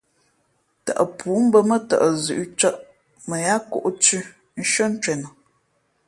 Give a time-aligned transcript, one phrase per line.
[0.85, 2.73] Tαʼ pǔ mbᾱ mά tαʼ zʉ̌ʼ cᾱʼ
[3.27, 4.21] mα yáá kōʼ thʉ̄
[4.59, 5.27] nshʉ́ά ncwenα.